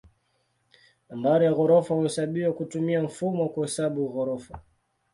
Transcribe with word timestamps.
Nambari 1.09 1.45
ya 1.45 1.51
ghorofa 1.53 1.93
huhesabiwa 1.95 2.53
kutumia 2.53 3.03
mfumo 3.03 3.43
wa 3.43 3.49
kuhesabu 3.49 4.09
ghorofa. 4.09 4.59